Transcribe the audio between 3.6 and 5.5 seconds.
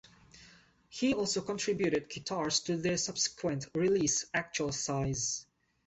release "Actual Size".